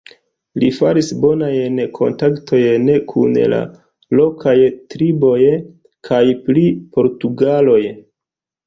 Li 0.61 0.69
faris 0.77 1.09
bonajn 1.25 1.81
kontaktojn 1.97 2.89
kun 3.13 3.39
la 3.55 3.61
lokaj 4.23 4.57
triboj 4.95 5.39
kaj 6.11 6.25
pri 6.51 6.67
portugaloj. 6.99 7.81